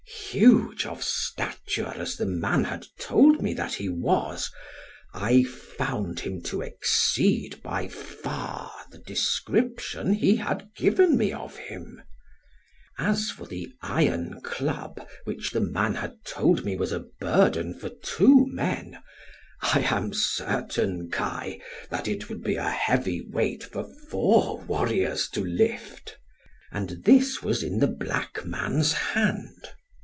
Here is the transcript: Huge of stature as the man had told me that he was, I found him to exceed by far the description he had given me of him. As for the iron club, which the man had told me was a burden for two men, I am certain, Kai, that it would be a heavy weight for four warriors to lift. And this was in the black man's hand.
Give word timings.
Huge 0.31 0.85
of 0.85 1.03
stature 1.03 1.87
as 1.93 2.15
the 2.15 2.25
man 2.25 2.63
had 2.63 2.85
told 2.97 3.41
me 3.41 3.53
that 3.55 3.73
he 3.73 3.89
was, 3.89 4.49
I 5.13 5.43
found 5.43 6.21
him 6.21 6.41
to 6.43 6.61
exceed 6.61 7.61
by 7.61 7.89
far 7.89 8.71
the 8.91 8.97
description 8.99 10.13
he 10.13 10.37
had 10.37 10.69
given 10.73 11.17
me 11.17 11.33
of 11.33 11.57
him. 11.57 12.01
As 12.97 13.29
for 13.29 13.45
the 13.45 13.73
iron 13.81 14.39
club, 14.39 15.05
which 15.25 15.51
the 15.51 15.59
man 15.59 15.95
had 15.95 16.23
told 16.23 16.63
me 16.63 16.77
was 16.77 16.93
a 16.93 17.03
burden 17.19 17.77
for 17.77 17.89
two 17.89 18.45
men, 18.51 18.99
I 19.61 19.81
am 19.81 20.13
certain, 20.13 21.09
Kai, 21.11 21.59
that 21.89 22.07
it 22.07 22.29
would 22.29 22.41
be 22.41 22.55
a 22.55 22.69
heavy 22.69 23.19
weight 23.29 23.65
for 23.65 23.85
four 24.09 24.61
warriors 24.61 25.27
to 25.31 25.41
lift. 25.43 26.17
And 26.71 27.03
this 27.03 27.43
was 27.43 27.61
in 27.63 27.79
the 27.79 27.87
black 27.89 28.45
man's 28.45 28.93
hand. 28.93 29.73